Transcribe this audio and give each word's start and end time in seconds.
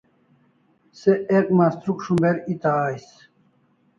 Se 0.99 1.11
ek 1.39 1.47
mastruk 1.59 1.99
shumber 2.05 2.35
eta 2.53 2.71
ais 2.87 3.07